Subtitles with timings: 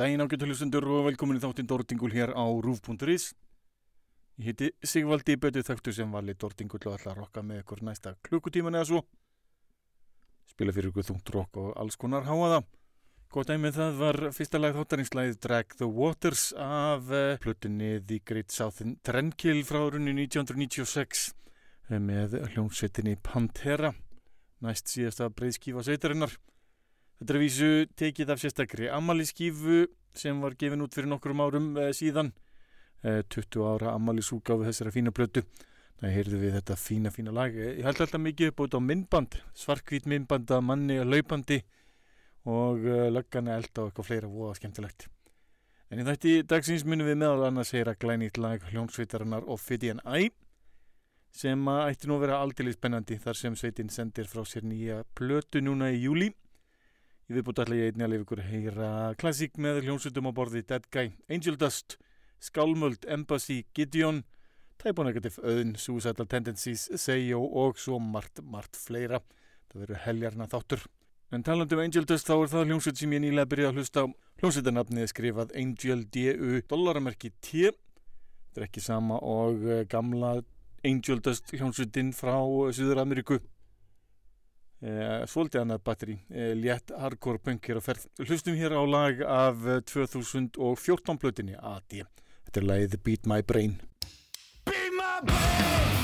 [0.00, 3.34] daginn ágættuhlustendur og velkomin í þáttinn Dórtingul hér á rúf.is
[4.40, 8.14] Ég heiti Sigvaldi Bötu Þögtu sem vali Dórtingul og ætla að rokka með ykkur næsta
[8.24, 9.02] klukkutíman eða svo.
[10.48, 12.62] Spila fyrir ykkur þungt rokk og alls konar háaða
[13.30, 18.56] Góð dæmið það var fyrsta lag þáttarinslæðið Drag the Waters af uh, plutunni The Great
[18.56, 21.28] Southern Trendkill frá runni 1996
[21.90, 23.92] eh, með hljómsveitinni Pantera
[24.64, 26.40] næst síðasta breyðskífa sveitarinnar
[27.20, 27.70] Þetta er að vísu
[28.00, 29.82] tekið af sérstakri ammaliðskífu
[30.16, 32.32] sem var gefin út fyrir nokkrum árum eh, síðan.
[33.04, 35.44] Eh, 20 ára ammaliðsúgáfu þessara fína plötu.
[36.00, 37.52] Það heyrðu við þetta fína, fína lag.
[37.52, 41.58] Eh, ég held alltaf mikið upp út á myndband, svarkvít myndband að manni að laupandi
[42.48, 45.10] og eh, löggan er elda og eitthvað fleira voða skemmtilegt.
[45.92, 50.30] En í þætti dagsins munum við meðal annars heyra glænýtt lag hljónsveitarinnar Ophidian Eye
[51.36, 55.02] sem að ætti nú að vera aldrei spennandi þar sem sveitin sendir frá sér nýja
[55.18, 56.30] plötu núna í júli.
[57.30, 60.86] Ég viðbútt allir ég einnig að lifa ykkur heyra klassík með hljómsveitum á borði Dead
[60.90, 61.94] Guy, Angel Dust,
[62.42, 64.24] Skálmöld, Embassy, Gideon,
[64.82, 69.20] Type O Negative, Öðn, Suicidal Tendencies, Seyo og svo margt, margt fleira.
[69.70, 70.82] Það verður heljarna þáttur.
[71.30, 74.02] En talandu um Angel Dust þá er það hljómsveit sem ég nýlega byrjaði að hlusta
[74.02, 74.06] á.
[74.42, 76.60] Hljómsveitarnafnið er skrifað Angel D.U.
[76.74, 77.70] dollaramerki T.
[77.70, 80.40] Þetta er ekki sama og eh, gamla
[80.82, 82.34] Angel Dust hljómsveitin frá
[82.74, 83.38] Suður Ameríku.
[84.80, 88.06] Eh, svolítið annað batteri, eh, létt hardcore punk hér á ferð.
[88.24, 92.06] Hlustum hér á lag af 2014 plötinni AD.
[92.48, 93.80] Þetta er lagið Beat My Brain.
[94.64, 95.99] Be my brain,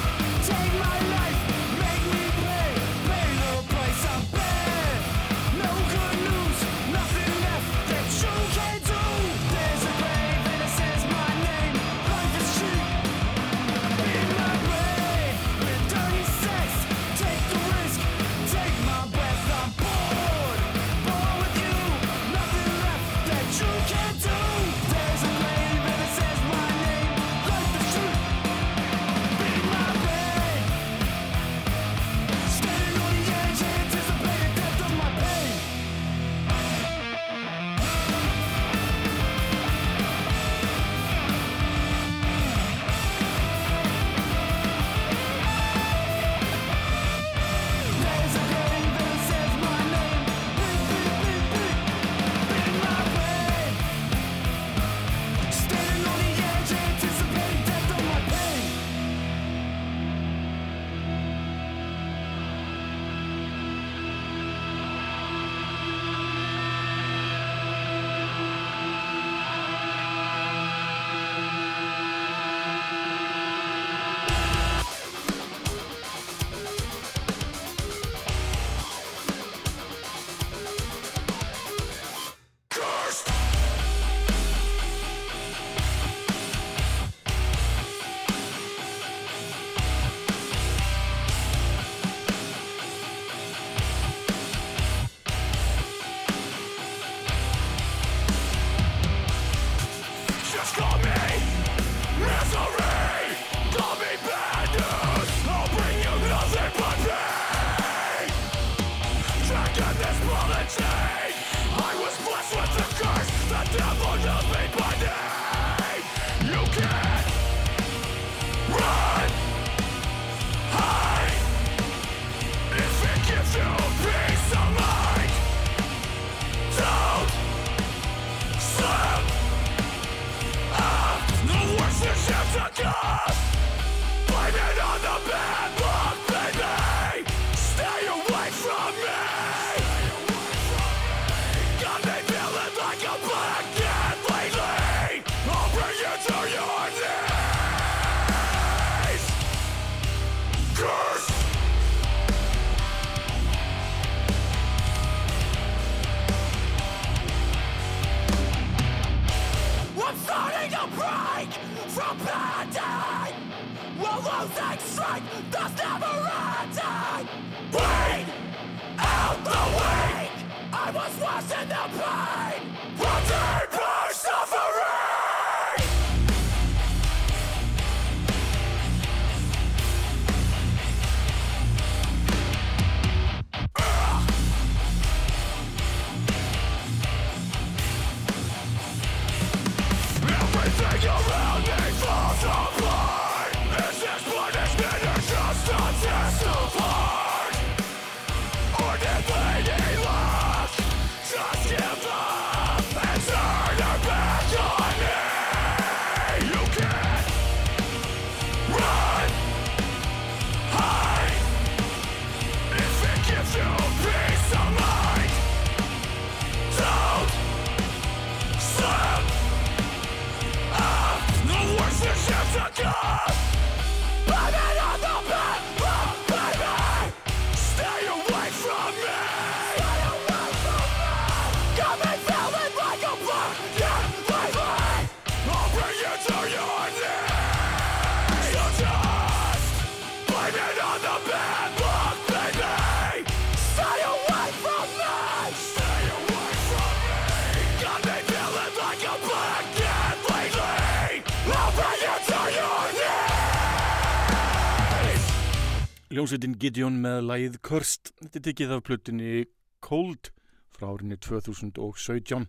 [256.26, 258.08] Ljónsveitin Gideon með lagið Cursed.
[258.18, 259.42] Þetta er tekið af plötunni
[259.86, 260.32] Cold
[260.74, 262.48] frá árinni 2017.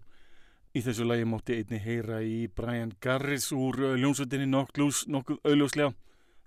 [0.74, 5.92] Í þessu lagi mótti einni heyra í Brian Garris úr uh, ljónsveitinni Nocklus nokkuð auðljóslega.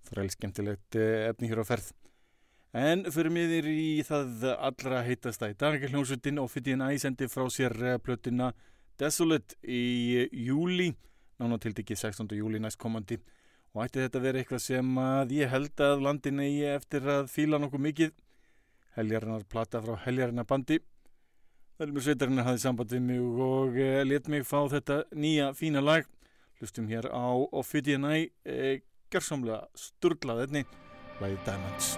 [0.09, 1.93] Það er skemmtilegt eh, efni hér á ferð.
[2.75, 7.47] En fyrir miður í það allra heitasta í dag hljónsveitin og fyrir en æsendi frá
[7.47, 8.51] sér eh, plötuna
[8.99, 9.85] Desolate í
[10.25, 10.91] eh, júli,
[11.39, 12.27] nánátildiki 16.
[12.43, 13.23] júli næstkomandi
[13.75, 17.61] og ætti þetta vera eitthvað sem að ég held að landin eigi eftir að fíla
[17.63, 18.15] nokkuð mikið.
[18.97, 20.81] Heljarinnar plata frá heljarinnar bandi
[21.81, 26.05] Velmur Sveitarinnar hafði samband við mig og e, let mig fá þetta nýja fína lag.
[26.61, 28.13] Hlustum hér á Ophidianæ
[28.45, 30.67] e, gerðsamlega sturglað einni
[31.23, 31.95] lagið Diamonds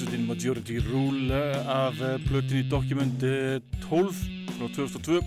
[0.00, 4.14] hljómsveitin Majority Rule eh, af eh, plötinni Document eh, 12
[4.56, 5.20] frá 2002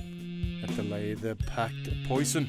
[0.63, 2.47] þetta er lagið eh, Packed Poison.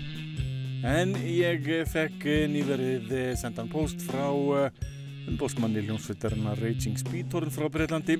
[0.84, 4.24] En ég eh, fekk eh, nýverið eh, sendan post frá
[5.28, 8.16] umbósmanni hljómsveitarinnar Raging Speedtorn frá Breitlandi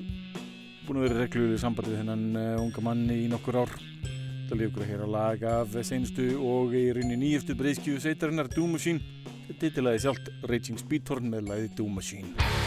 [0.85, 2.25] búin að vera reglulega samband við hennan
[2.61, 3.73] unga manni í nokkur ár.
[4.45, 8.77] Það líf okkur að heyra lag af seinustu og í rauninni nýjastu breyskju sveitarinnar Doom
[8.77, 9.01] Machine.
[9.47, 12.64] Þetta er titilaði sjálft Raging Speedtorn með lagið Doom Machine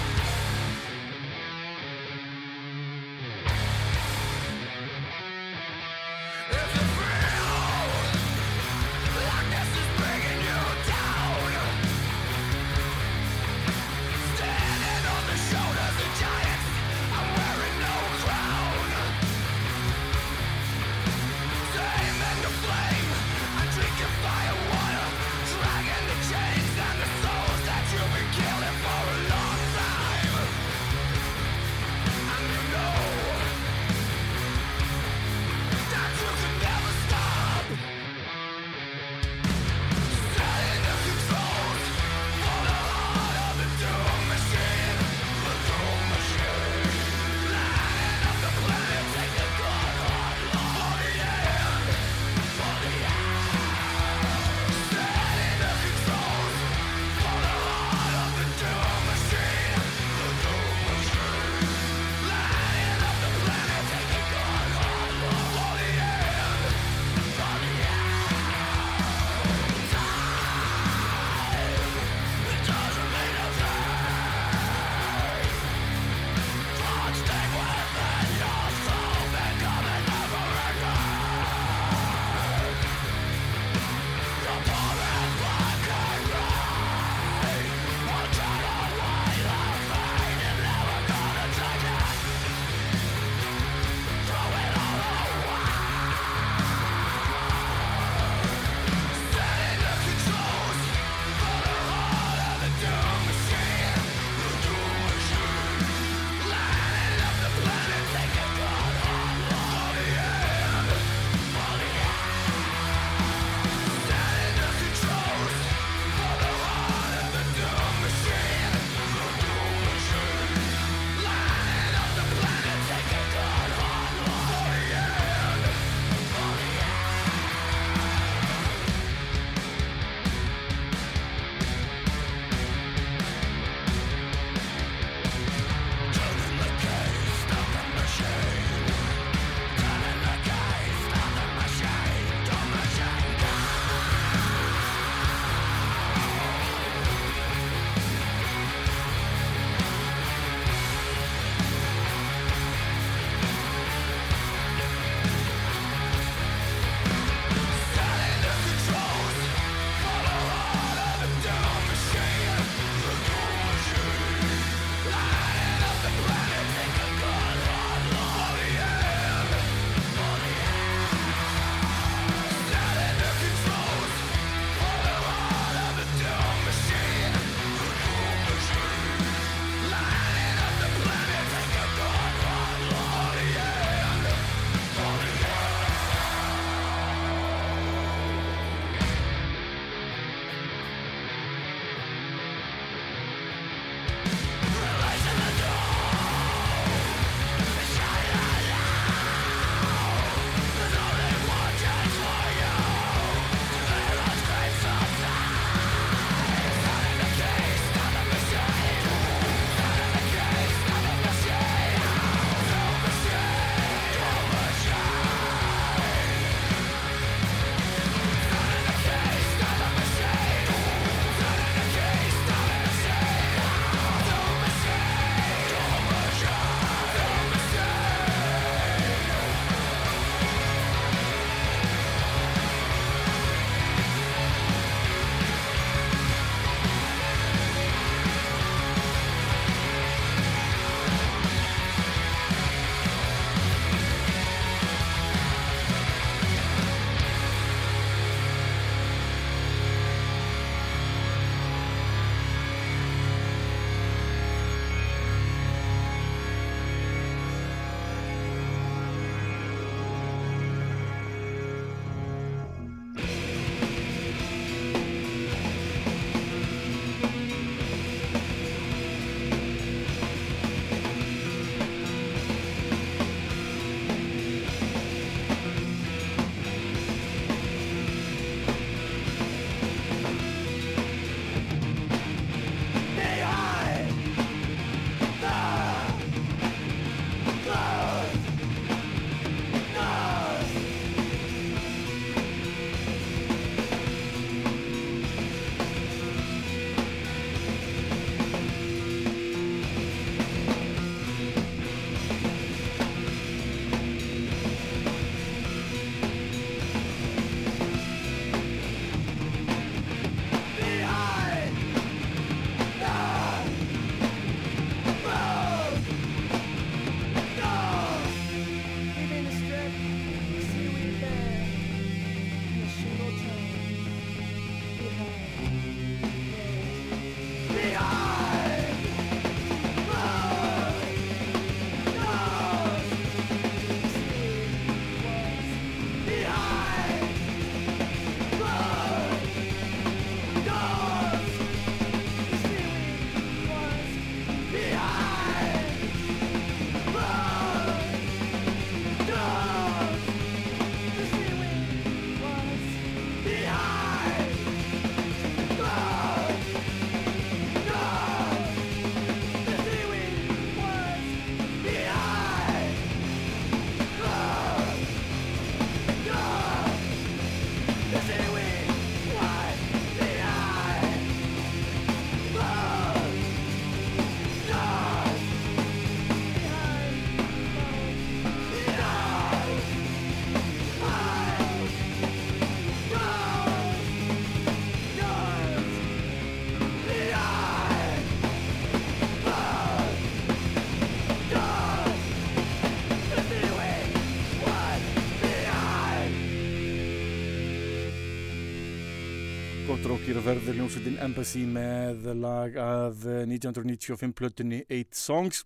[400.48, 405.58] verður hljómsveitin Embassy með lag að 1995 plötunni Eight Songs.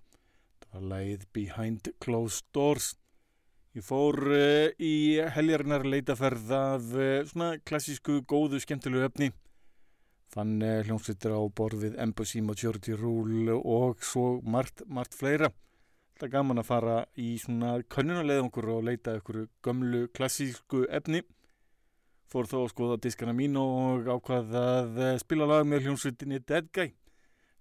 [0.65, 2.89] Það var lagið Behind Closed Doors.
[3.79, 9.29] Ég fór uh, í heljarinnar leitaferð af uh, svona klassísku, góðu, skemmtilegu efni.
[10.35, 15.53] Fann uh, hljómsveitir á borðið Embassy, Majority Rule og svo margt, margt fleira.
[16.19, 21.23] Það er gaman að fara í svona könnunarleðungur og leita ykkur gömlu klassísku efni
[22.33, 26.71] fór þó að skoða diskana mín og ákvað að eh, spila lag með hljómsveitinni Dead
[26.73, 26.95] Guy.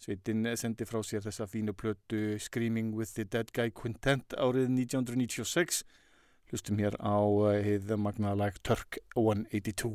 [0.01, 5.83] Sveitin sendi frá sér þessa fínu plötu Screaming with the Dead Guy Quintet árið 1996.
[6.49, 7.21] Hlustum hér á
[7.61, 9.93] heið magnaða lag Turk 182.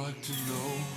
[0.00, 0.89] Like to know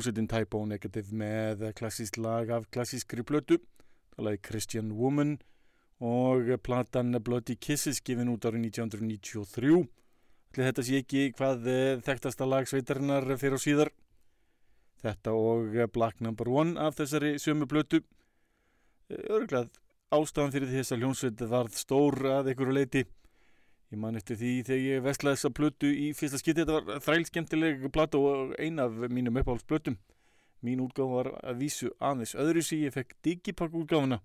[0.00, 3.58] Hljómsveitin Type O Negative með klassískt lag af klassískri blötu
[4.14, 5.34] talaði Christian Woman
[6.00, 9.82] og platan Bloody Kisses gefin út árið 1993
[10.48, 13.92] Ætli þetta sé ekki hvað eh, þekktasta lag sveitarinnar fyrir á síðar.
[15.04, 18.00] Þetta og eh, Black Number One af þessari sömu blötu
[19.28, 19.68] örglað
[20.16, 23.04] ástæðan fyrir þess að hljómsveit varð stór að einhverju leiti
[23.90, 27.88] Ég man eftir því þegar ég veslaði þessa plötu í fyrsta skipti, þetta var þrælskemtileg
[27.90, 29.96] plata og eina af mínum uppáhaldsplötum.
[30.62, 34.20] Mín útgáð var að vísu aðeins öðru sí, ég fekk digipak útgáfuna,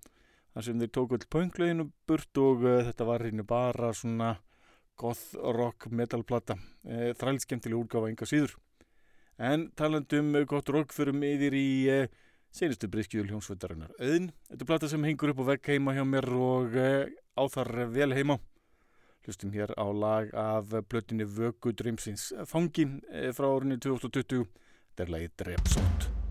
[0.53, 4.32] þar sem þeir tók all pöngleginu burt og uh, þetta var hérna bara svona
[5.01, 8.57] goth rock metalplata, uh, eh, þrælskemtileg útgáfa enga síður.
[9.41, 12.03] En talandum um eh, goth rock þurfum yfir í uh,
[12.53, 14.30] senustu briskjúl hjónsvöldarinnar öðin.
[14.51, 16.78] Þetta er plata sem hengur upp og vekk heima hjá mér og
[17.34, 18.38] áþar vel heima.
[19.26, 24.45] Hlustum hér á lag af blöttinni Vöku Drömsins fangi eh, frá árinu 2020.
[24.93, 26.24] Þetta er lagið Drepsótt.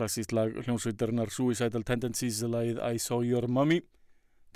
[0.00, 3.82] Klassíst lag hljómsveitarinnar Suicidal Tendencies lagið I Saw Your Mommy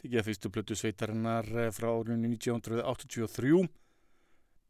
[0.00, 3.66] tekið að fyrstu plötu sveitarinnar eh, frá árunni 1983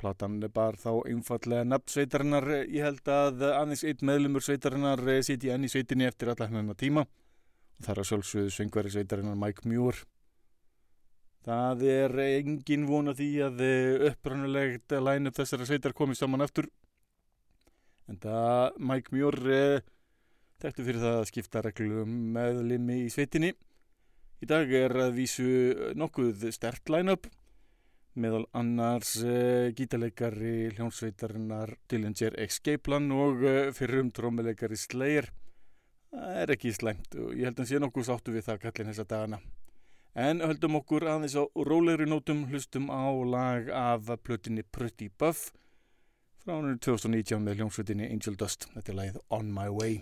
[0.02, 2.48] Platan bar þá einfallega nafn sveitarinnar.
[2.66, 6.74] Ég held að aðeins eitt meðlumur sveitarinnar eh, siti enn í sveitinni eftir alla hennar
[6.82, 7.06] tíma.
[7.78, 10.02] Og þar að sjálfsögðu svengveri sveitarinnar Mike Muir.
[11.46, 16.66] Það er engin vona því að eh, upprannulegt læn upp þessara sveitar komið saman aftur.
[18.10, 19.44] En það Mike Muir
[20.64, 23.50] Þekktu fyrir það að skipta reglum um meðlimi í sveitinni.
[24.40, 25.48] Í dag er að vísu
[25.92, 27.28] nokkuð stert line-up
[28.16, 35.28] meðal annars uh, gítarleikari hljónsveitarinnar Dillinger Escaplan og uh, fyrrum trómuleikari Slayer.
[36.14, 39.08] Það er ekki slæmt og ég held að sé nokkuð sáttu við það kallin þessa
[39.12, 39.42] dagana.
[40.16, 45.50] En höldum okkur aðeins á rólegri nótum hlustum á lag af plötinni Pretty Buff
[46.40, 48.70] frá hann 2019 með hljónsveitinni Angel Dust.
[48.72, 50.00] Þetta er lagið On My Way.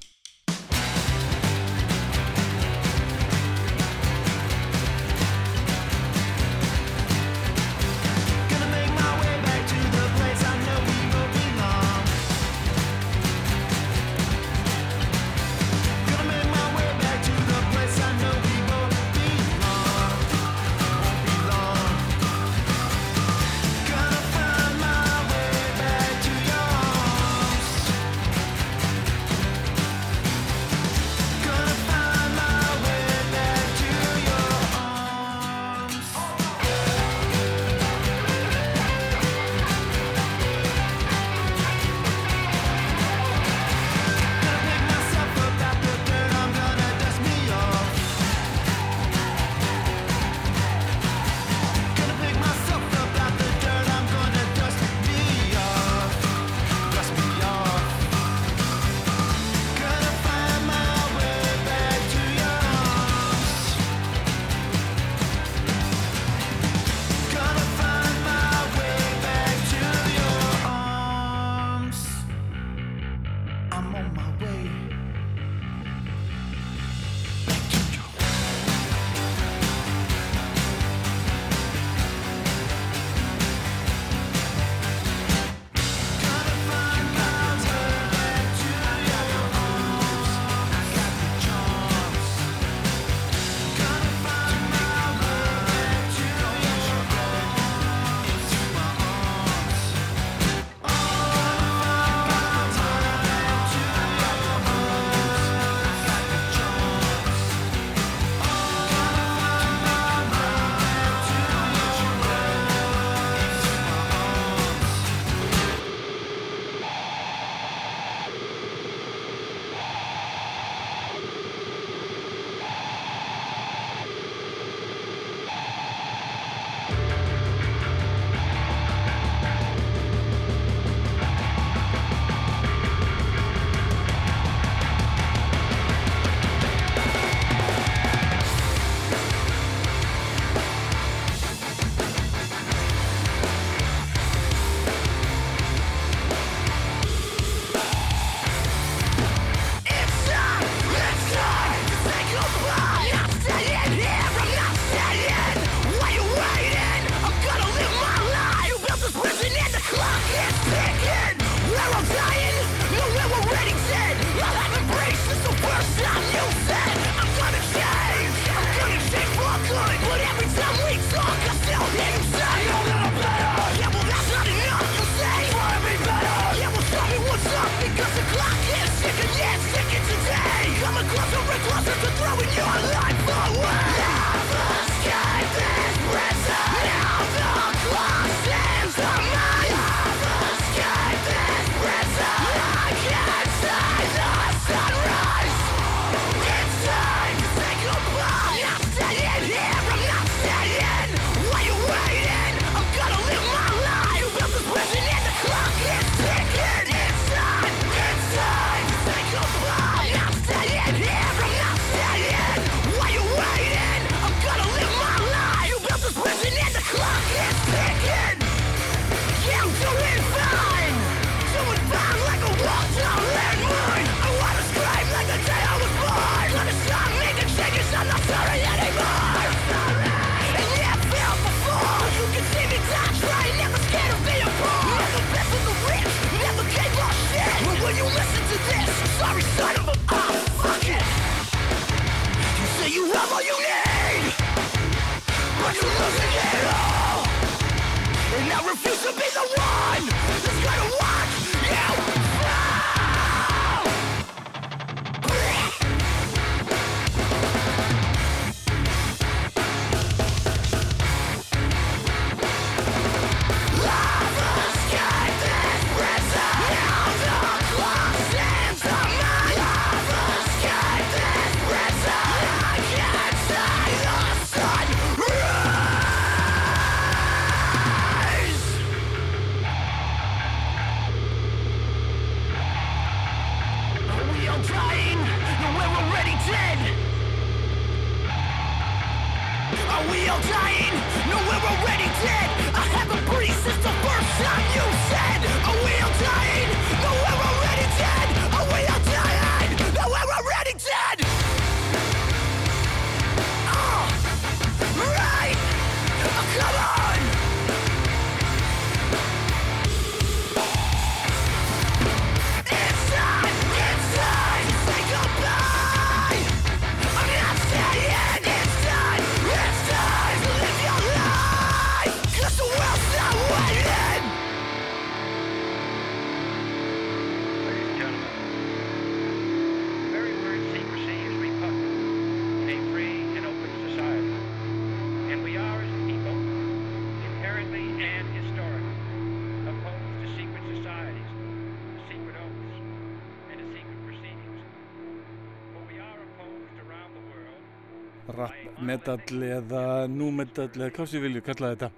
[349.03, 351.89] Metal eða nu metal eða hvað sem við viljum kalla þetta.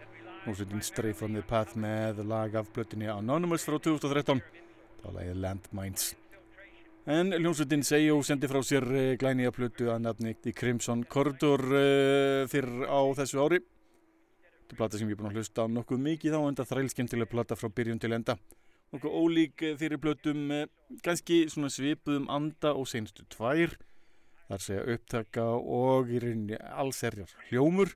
[0.45, 4.41] Hljómsveitin Stray from the Path með lag af blötinni Anonymous frá 2013
[5.03, 6.07] þá lagið Landmines.
[7.05, 12.49] En hljómsveitin Seijó sendi frá sér eh, glænýja plötu að nafni The Crimson Corridor uh,
[12.49, 13.61] fyrr á þessu ári.
[13.61, 17.29] Þetta er plata sem ég er búin að hlusta á nokkuð mikið á enda þrælskemmtileg
[17.29, 18.39] plata frá byrjun til enda.
[18.97, 20.69] Nokkuð ólík eh, fyrir plötum eh,
[21.05, 23.77] kannski svona svipuðum anda og senstu tvær
[24.49, 27.95] þar segja upptaka og í rauninni allserjar hljómur.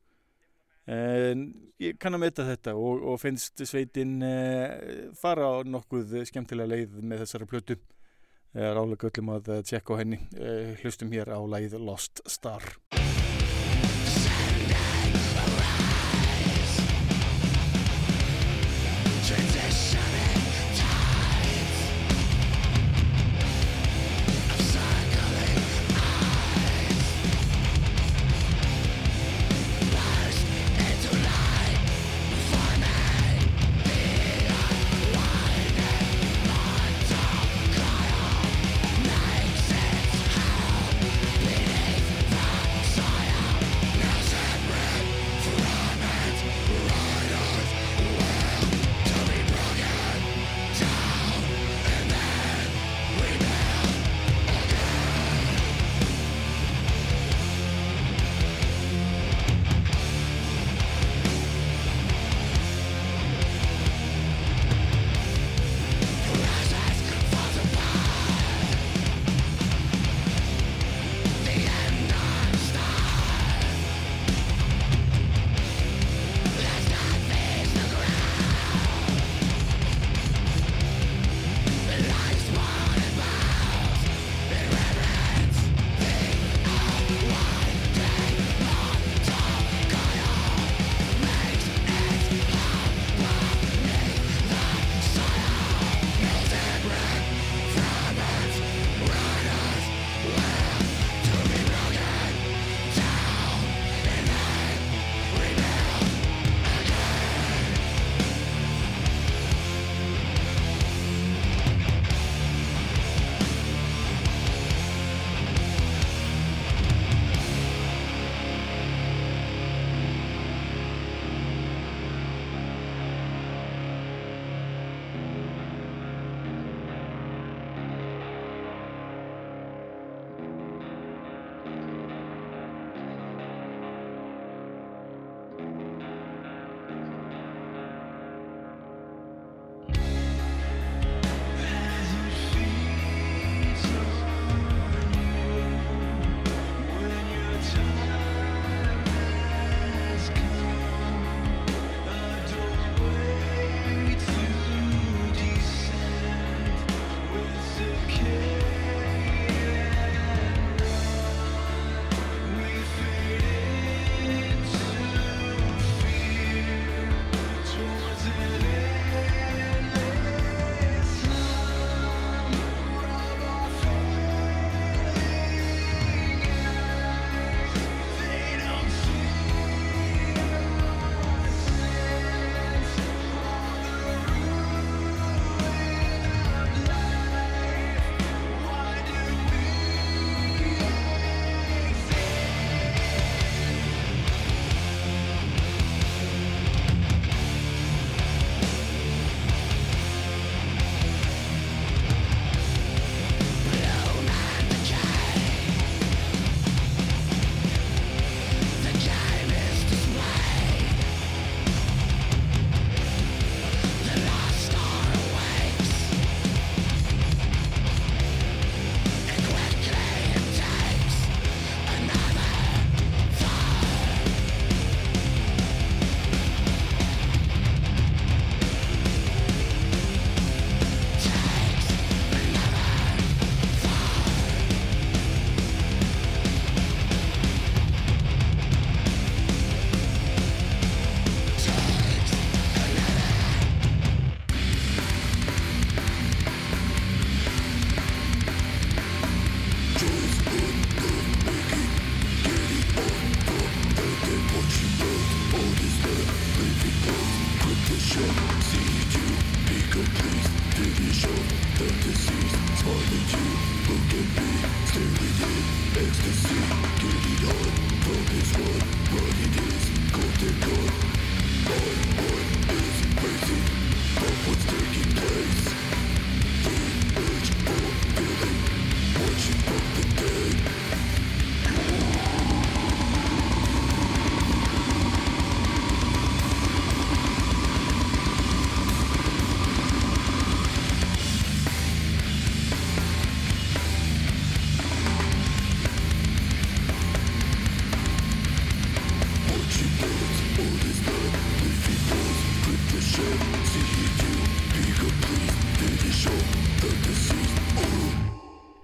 [0.88, 1.44] En
[1.82, 6.98] ég kann að meta þetta og, og finnst sveitin eh, fara á nokkuð skemmtilega leið
[7.02, 7.78] með þessari plötu.
[8.56, 12.64] Rálega öllum að eh, tjekka á henni eh, hlustum hér á leið Lost Star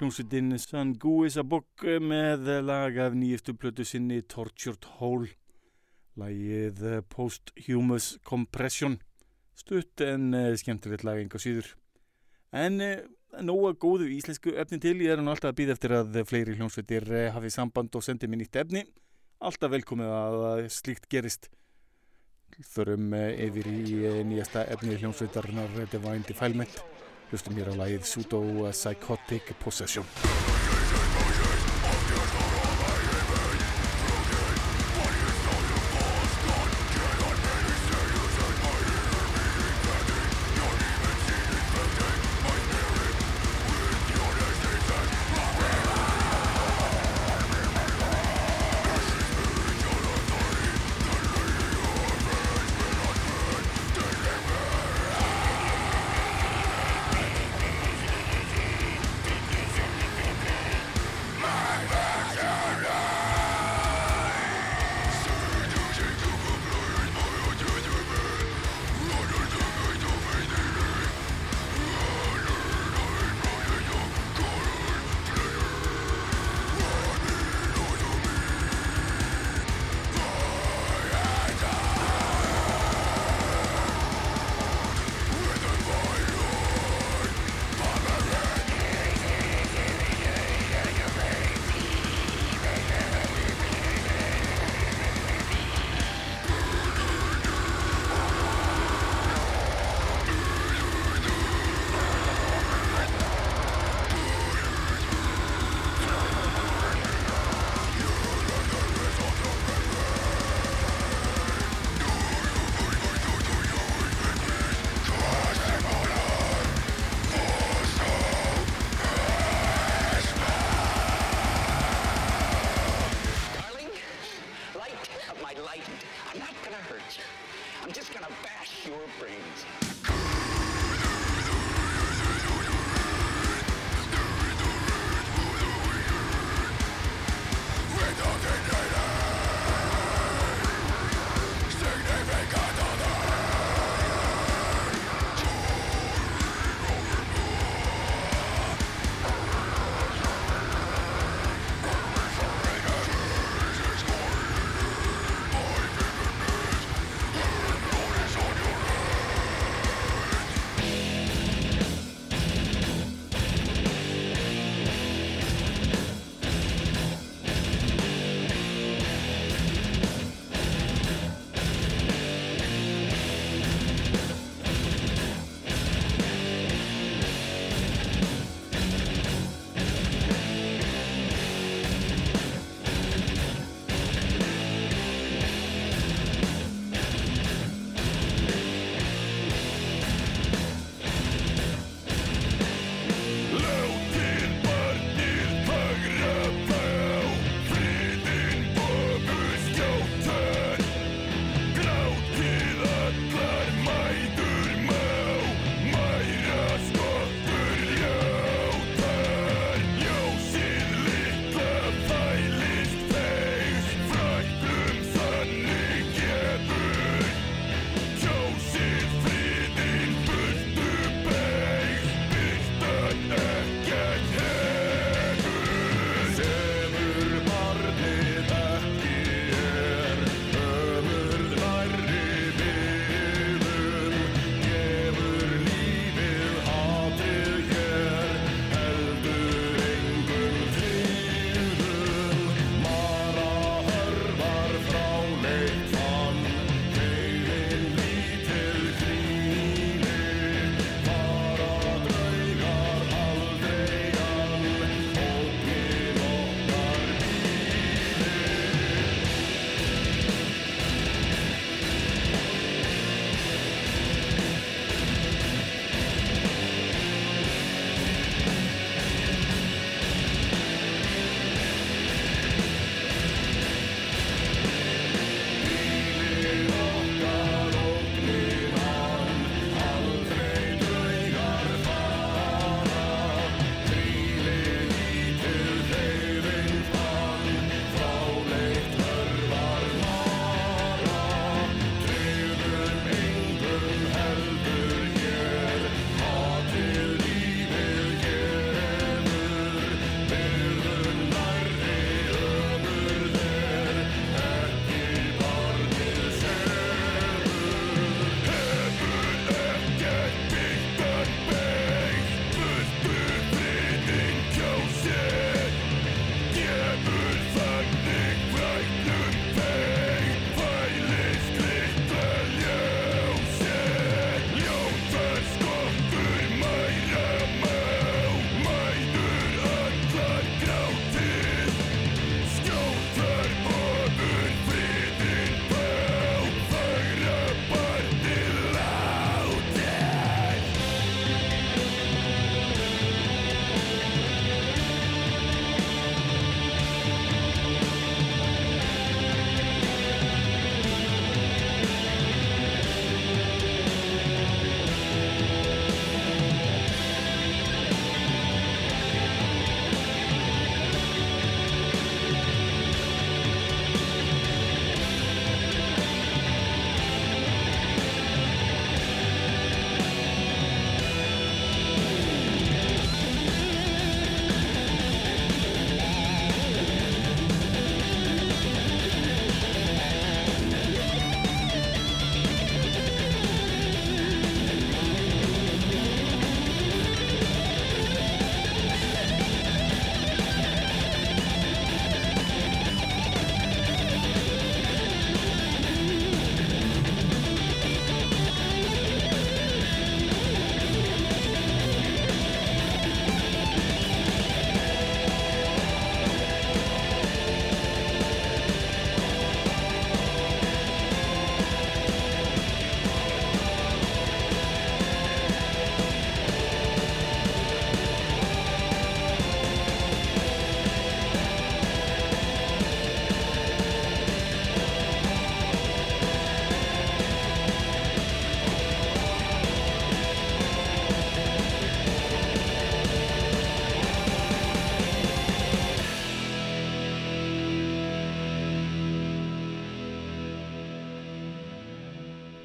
[0.04, 5.30] Hljómsveitin Sanguisa Bok með lag af nýjastu plötu sinni Tortured Hole.
[6.20, 8.98] Lagið eh, Posthumous Compression.
[9.56, 11.70] Stutt en uh, skemmtilegt lag enga síður.
[12.52, 13.00] En uh,
[13.40, 17.08] nóga góðu íslensku efni til ég er hann alltaf að býða eftir að fleiri hljómsveitir
[17.08, 18.84] uh, hafi samband og sendi mér nýtt efni.
[19.40, 21.48] Alltaf velkomið að að slíkt gerist.
[22.74, 26.93] Þurfum uh, yfir í nýjasta efni hljómsveitarnar Divine Defilement
[27.34, 30.53] hlustum hér á lagið Pseudo Psychotic Possession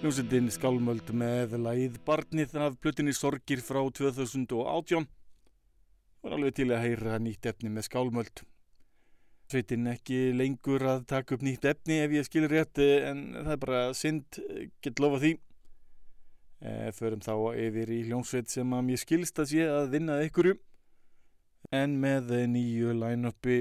[0.09, 5.03] hljómsveitin skálmöld með lagið Barnið af plötinni Sorgir frá 2018
[6.25, 8.39] var alveg til að heyra nýtt efni með skálmöld.
[9.53, 13.59] Sveitin ekki lengur að taka upp nýtt efni ef ég skilur rétt en það er
[13.61, 15.31] bara synd, eh, get lofa því.
[16.57, 17.35] E, förum þá
[17.67, 20.49] yfir í hljómsveit sem að mér skilst að sé að vinna að ykkur
[21.69, 23.59] en með nýju line-upi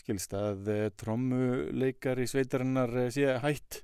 [0.00, 3.82] skilst að eh, trommuleikari sveitarinnar sé hætt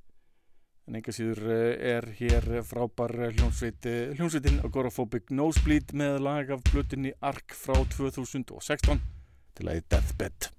[0.88, 6.64] en enga síður eh, er hér frábær hljómsveit eh, hljómsveitin Agoraphobic Nosebleed með lag af
[6.70, 9.00] blutinni Ark frá 2016
[9.54, 10.50] til að Deathbed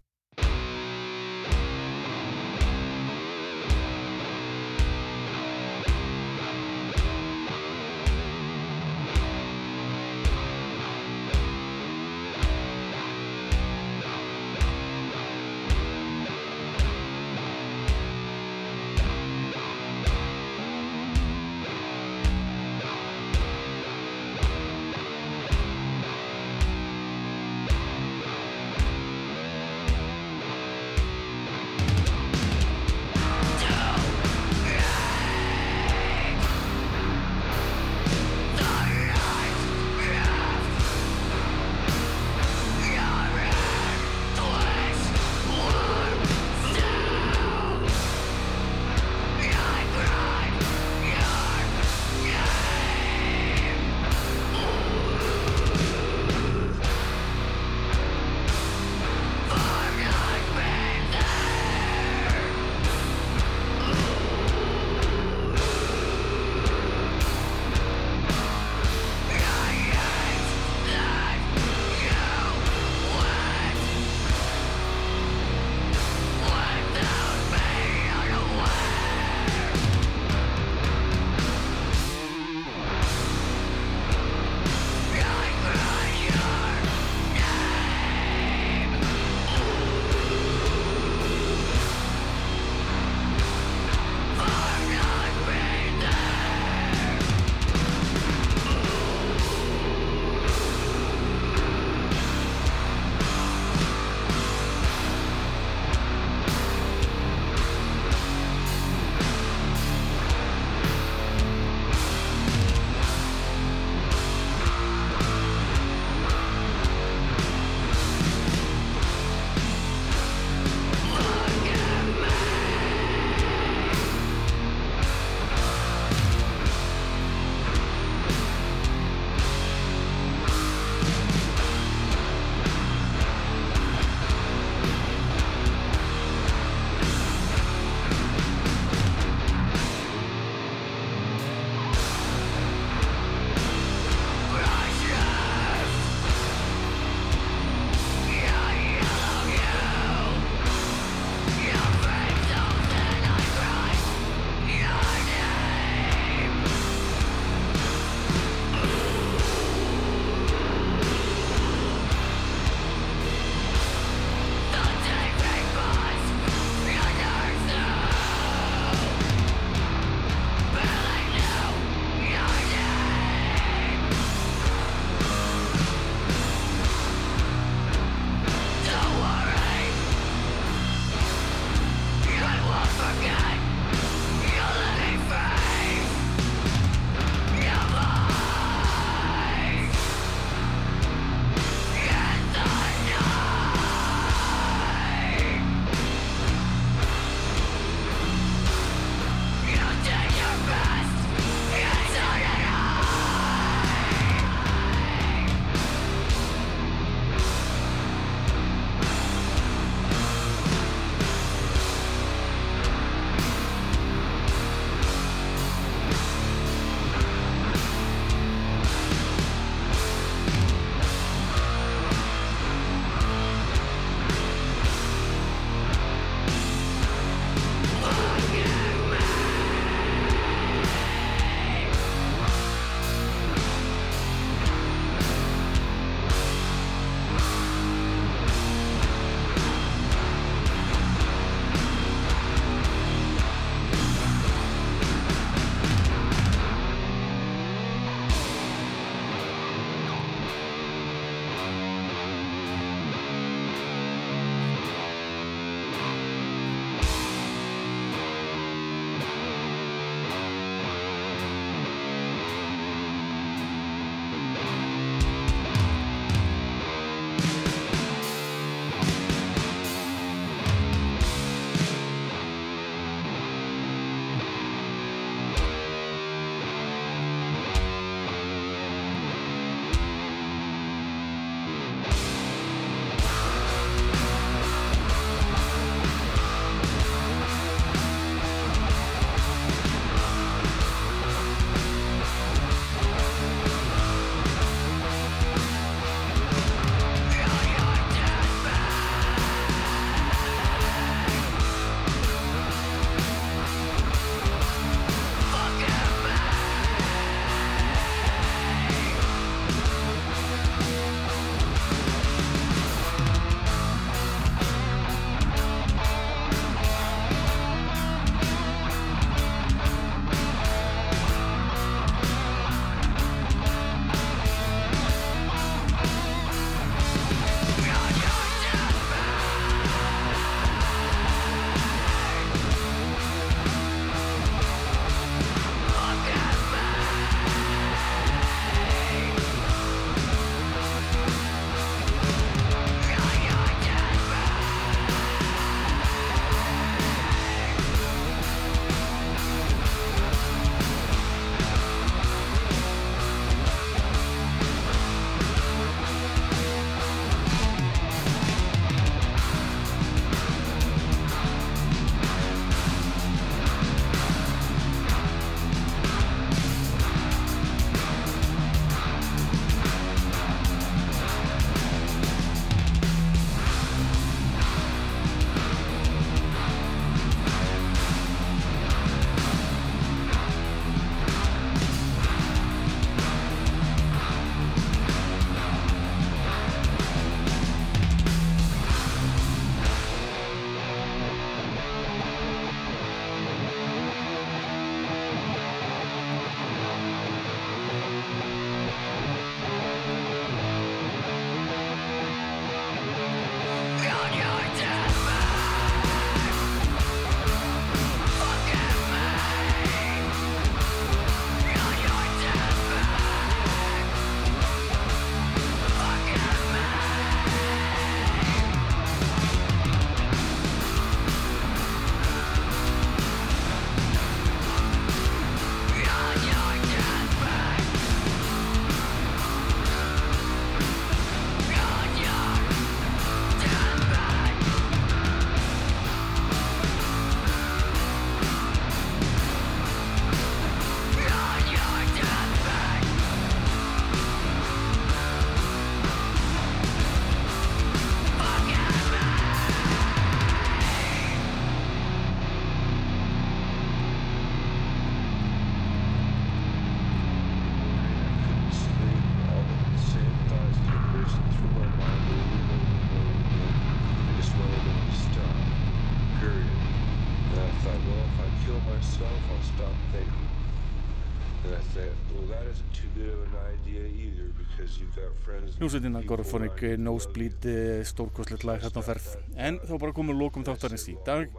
[475.86, 478.04] around you who love Nosebleed you.
[478.04, 479.28] stórkostlegt lag hérna á ferð.
[479.56, 481.52] En þá bara komum lókum þáttarins í dag.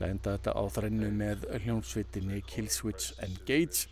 [0.00, 3.88] Að enda þetta á þrennu með hljómsveitinni Killswitch Engage.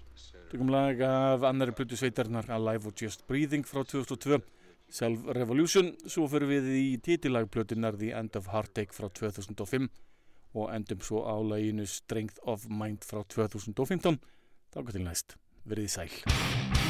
[0.50, 4.40] Tökum lag af annari plötu sveitarinnar Alive or Just Breathing frá 2002
[4.88, 9.88] Self Revolution svo fyrir við í titilagplötunar The End of Heartache frá 2005
[10.56, 14.20] og endum svo á laginu Strength of Mind frá 2015
[14.72, 15.36] þá til næst,
[15.68, 16.87] verið sæl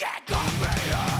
[0.00, 1.19] Get off me!